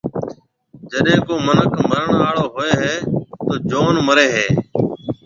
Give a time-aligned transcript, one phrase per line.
[0.91, 2.93] جڏي ڪو مِنک مرڻ آݪو ھووَي ھيََََ
[3.69, 4.45] جون مرَي ھيََََ۔